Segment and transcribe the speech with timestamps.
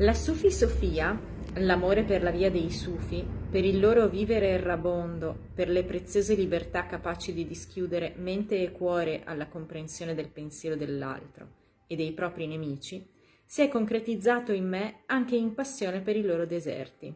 [0.00, 1.18] La Sufi Sofia,
[1.54, 6.84] l'amore per la via dei Sufi, per il loro vivere errabondo, per le preziose libertà
[6.84, 11.48] capaci di dischiudere mente e cuore alla comprensione del pensiero dell'altro
[11.86, 13.08] e dei propri nemici,
[13.46, 17.14] si è concretizzato in me anche in passione per i loro deserti,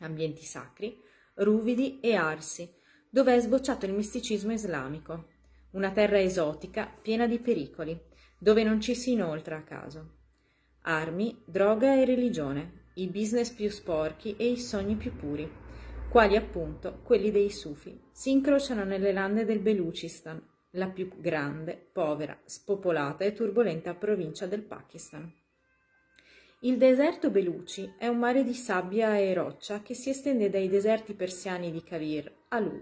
[0.00, 1.00] ambienti sacri,
[1.36, 2.70] ruvidi e arsi,
[3.08, 5.28] dove è sbocciato il misticismo islamico,
[5.70, 7.98] una terra esotica piena di pericoli,
[8.36, 10.20] dove non ci si inoltra a caso.
[10.84, 15.48] Armi, droga e religione, i business più sporchi e i sogni più puri,
[16.10, 22.36] quali appunto quelli dei sufi, si incrociano nelle lande del Belucistan, la più grande, povera,
[22.44, 25.32] spopolata e turbolenta provincia del Pakistan.
[26.62, 31.14] Il deserto Beluci è un mare di sabbia e roccia che si estende dai deserti
[31.14, 32.30] persiani di Kavir,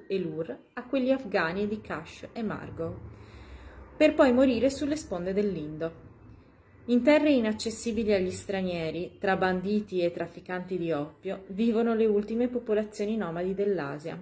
[0.08, 2.98] e Lur a quelli afghani di Kash e Margo,
[3.94, 6.08] per poi morire sulle sponde dell'Indo.
[6.90, 13.16] In terre inaccessibili agli stranieri, tra banditi e trafficanti di oppio, vivono le ultime popolazioni
[13.16, 14.20] nomadi dell'Asia,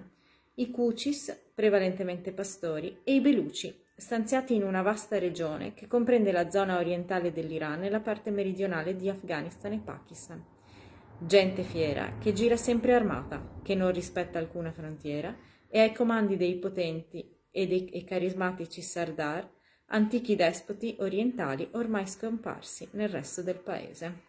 [0.53, 6.51] i Kuchis, prevalentemente pastori, e i Beluci, stanziati in una vasta regione che comprende la
[6.51, 10.45] zona orientale dell'Iran e la parte meridionale di Afghanistan e Pakistan.
[11.17, 15.35] Gente fiera che gira sempre armata, che non rispetta alcuna frontiera
[15.67, 19.57] e ai comandi dei potenti e dei e carismatici sardar,
[19.89, 24.27] antichi despoti orientali ormai scomparsi nel resto del paese.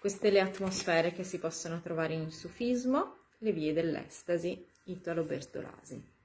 [0.00, 6.21] Queste le atmosfere che si possono trovare in sufismo, le vie dell'estasi, Italo Bertolasi.